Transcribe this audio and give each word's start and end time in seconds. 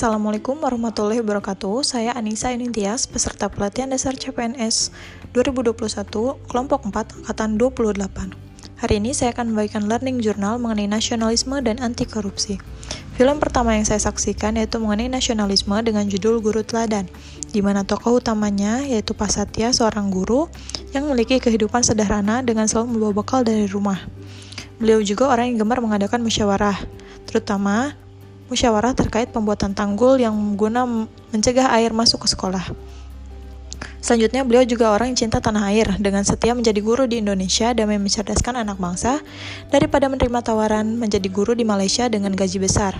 Assalamualaikum 0.00 0.64
warahmatullahi 0.64 1.20
wabarakatuh. 1.20 1.84
Saya 1.84 2.16
Anissa 2.16 2.48
Inintias, 2.48 3.04
peserta 3.04 3.52
pelatihan 3.52 3.92
dasar 3.92 4.16
CPNS 4.16 4.96
2021, 5.36 6.40
kelompok 6.48 6.88
4, 6.88 7.20
angkatan 7.20 7.60
28. 7.60 8.32
Hari 8.80 8.94
ini 8.96 9.12
saya 9.12 9.36
akan 9.36 9.52
membagikan 9.52 9.92
learning 9.92 10.24
journal 10.24 10.56
mengenai 10.56 10.88
nasionalisme 10.88 11.52
dan 11.60 11.84
anti 11.84 12.08
korupsi. 12.08 12.56
Film 13.20 13.44
pertama 13.44 13.76
yang 13.76 13.84
saya 13.84 14.00
saksikan 14.00 14.56
yaitu 14.56 14.80
mengenai 14.80 15.12
nasionalisme 15.12 15.76
dengan 15.84 16.08
judul 16.08 16.40
Guru 16.40 16.64
Teladan, 16.64 17.04
di 17.52 17.60
mana 17.60 17.84
tokoh 17.84 18.24
utamanya 18.24 18.80
yaitu 18.80 19.12
Pak 19.12 19.28
Satya, 19.28 19.68
seorang 19.76 20.08
guru 20.08 20.48
yang 20.96 21.12
memiliki 21.12 21.36
kehidupan 21.44 21.84
sederhana 21.84 22.40
dengan 22.40 22.64
selalu 22.64 22.96
membawa 22.96 23.20
bekal 23.20 23.44
dari 23.44 23.68
rumah. 23.68 24.00
Beliau 24.80 25.04
juga 25.04 25.28
orang 25.28 25.52
yang 25.52 25.68
gemar 25.68 25.84
mengadakan 25.84 26.24
musyawarah, 26.24 26.88
terutama 27.28 28.00
musyawarah 28.50 28.92
terkait 28.98 29.30
pembuatan 29.30 29.72
tanggul 29.72 30.18
yang 30.18 30.34
guna 30.58 31.06
mencegah 31.30 31.70
air 31.78 31.94
masuk 31.94 32.26
ke 32.26 32.28
sekolah. 32.34 32.66
Selanjutnya, 34.00 34.42
beliau 34.48 34.64
juga 34.64 34.90
orang 34.96 35.12
yang 35.12 35.28
cinta 35.28 35.38
tanah 35.44 35.70
air 35.70 35.86
dengan 36.00 36.24
setia 36.24 36.56
menjadi 36.56 36.80
guru 36.80 37.04
di 37.04 37.20
Indonesia 37.20 37.70
dan 37.76 37.86
mencerdaskan 37.86 38.64
anak 38.64 38.80
bangsa 38.80 39.20
daripada 39.68 40.08
menerima 40.08 40.40
tawaran 40.40 40.96
menjadi 40.96 41.28
guru 41.28 41.52
di 41.52 41.68
Malaysia 41.68 42.08
dengan 42.08 42.32
gaji 42.32 42.58
besar. 42.58 42.96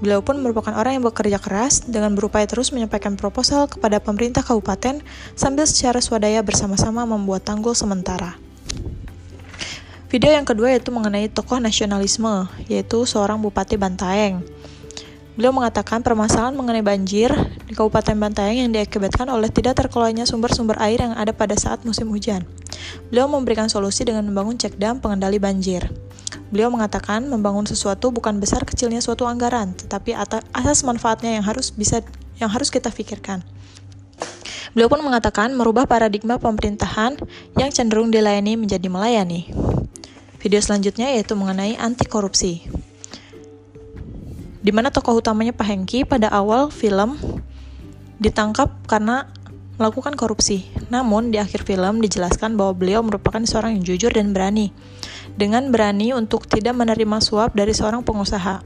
Beliau 0.00 0.24
pun 0.24 0.40
merupakan 0.40 0.72
orang 0.72 0.96
yang 0.96 1.04
bekerja 1.04 1.36
keras 1.36 1.84
dengan 1.84 2.16
berupaya 2.16 2.48
terus 2.48 2.72
menyampaikan 2.72 3.20
proposal 3.20 3.68
kepada 3.68 4.00
pemerintah 4.00 4.40
kabupaten 4.40 5.04
sambil 5.36 5.68
secara 5.68 6.00
swadaya 6.00 6.40
bersama-sama 6.40 7.04
membuat 7.04 7.44
tanggul 7.44 7.76
sementara. 7.76 8.36
Video 10.10 10.32
yang 10.32 10.44
kedua 10.44 10.74
yaitu 10.74 10.90
mengenai 10.90 11.28
tokoh 11.32 11.60
nasionalisme, 11.62 12.48
yaitu 12.66 13.04
seorang 13.06 13.38
Bupati 13.38 13.76
Bantaeng. 13.76 14.42
Beliau 15.38 15.54
mengatakan 15.54 16.02
permasalahan 16.02 16.58
mengenai 16.58 16.82
banjir 16.82 17.30
di 17.66 17.72
Kabupaten 17.78 18.18
Bantaeng 18.18 18.66
yang 18.66 18.70
diakibatkan 18.74 19.30
oleh 19.30 19.46
tidak 19.46 19.78
terkelolanya 19.78 20.26
sumber-sumber 20.26 20.74
air 20.82 20.98
yang 20.98 21.14
ada 21.14 21.30
pada 21.30 21.54
saat 21.54 21.86
musim 21.86 22.10
hujan. 22.10 22.42
Beliau 23.08 23.30
memberikan 23.30 23.70
solusi 23.70 24.02
dengan 24.02 24.26
membangun 24.26 24.58
cek 24.58 24.74
dam 24.74 24.98
pengendali 24.98 25.38
banjir. 25.38 25.86
Beliau 26.50 26.66
mengatakan 26.66 27.22
membangun 27.30 27.62
sesuatu 27.62 28.10
bukan 28.10 28.42
besar 28.42 28.66
kecilnya 28.66 28.98
suatu 28.98 29.22
anggaran, 29.22 29.70
tetapi 29.78 30.18
asas 30.50 30.82
manfaatnya 30.82 31.38
yang 31.38 31.46
harus 31.46 31.70
bisa 31.70 32.02
yang 32.42 32.50
harus 32.50 32.74
kita 32.74 32.90
pikirkan. 32.90 33.46
Beliau 34.74 34.90
pun 34.90 35.02
mengatakan 35.02 35.54
merubah 35.54 35.86
paradigma 35.86 36.38
pemerintahan 36.38 37.18
yang 37.58 37.70
cenderung 37.70 38.10
dilayani 38.10 38.58
menjadi 38.58 38.86
melayani. 38.86 39.50
Video 40.42 40.58
selanjutnya 40.58 41.10
yaitu 41.14 41.38
mengenai 41.38 41.78
anti 41.78 42.06
korupsi. 42.06 42.66
Di 44.60 44.70
mana 44.70 44.92
tokoh 44.92 45.20
utamanya 45.20 45.56
Pak 45.56 45.66
Hengki 45.66 46.04
pada 46.04 46.28
awal 46.28 46.68
film 46.68 47.16
ditangkap 48.20 48.68
karena 48.84 49.24
melakukan 49.80 50.12
korupsi. 50.12 50.68
Namun 50.92 51.32
di 51.32 51.40
akhir 51.40 51.64
film 51.64 52.04
dijelaskan 52.04 52.60
bahwa 52.60 52.76
beliau 52.76 53.00
merupakan 53.00 53.40
seorang 53.40 53.80
yang 53.80 53.84
jujur 53.84 54.12
dan 54.12 54.36
berani. 54.36 54.76
Dengan 55.32 55.72
berani 55.72 56.12
untuk 56.12 56.44
tidak 56.44 56.76
menerima 56.76 57.18
suap 57.24 57.56
dari 57.56 57.72
seorang 57.72 58.04
pengusaha. 58.04 58.60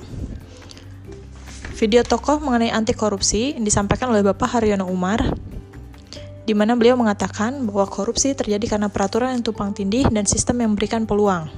Video 1.79 2.03
tokoh 2.03 2.43
mengenai 2.43 2.75
anti 2.75 2.95
korupsi 2.95 3.55
disampaikan 3.63 4.11
oleh 4.11 4.27
Bapak 4.27 4.59
Haryono 4.59 4.91
Umar 4.91 5.23
di 6.45 6.53
mana 6.53 6.77
beliau 6.77 6.95
mengatakan 7.01 7.65
bahwa 7.65 7.89
korupsi 7.89 8.37
terjadi 8.37 8.77
karena 8.77 8.93
peraturan 8.93 9.41
yang 9.41 9.43
tumpang 9.43 9.73
tindih 9.73 10.05
dan 10.13 10.29
sistem 10.29 10.61
yang 10.61 10.77
memberikan 10.77 11.09
peluang. 11.09 11.49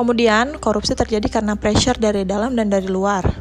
Kemudian, 0.00 0.56
korupsi 0.56 0.96
terjadi 0.96 1.28
karena 1.28 1.60
pressure 1.60 2.00
dari 2.00 2.24
dalam 2.24 2.56
dan 2.56 2.72
dari 2.72 2.88
luar. 2.88 3.36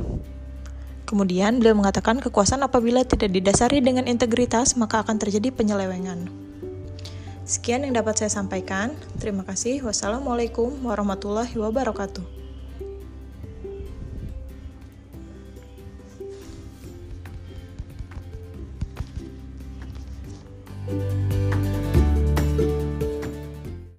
Kemudian, 1.08 1.56
beliau 1.56 1.80
mengatakan 1.80 2.20
kekuasaan 2.20 2.68
apabila 2.68 3.08
tidak 3.08 3.32
didasari 3.32 3.80
dengan 3.80 4.12
integritas, 4.12 4.76
maka 4.76 5.00
akan 5.00 5.16
terjadi 5.24 5.56
penyelewengan. 5.56 6.28
Sekian 7.48 7.88
yang 7.88 7.96
dapat 7.96 8.20
saya 8.20 8.36
sampaikan. 8.36 8.92
Terima 9.24 9.48
kasih. 9.48 9.88
Wassalamualaikum 9.88 10.84
warahmatullahi 10.84 11.56
wabarakatuh. 11.56 12.28